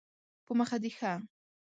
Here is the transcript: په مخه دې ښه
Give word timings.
په 0.45 0.51
مخه 0.59 0.77
دې 0.83 0.91
ښه 0.97 1.11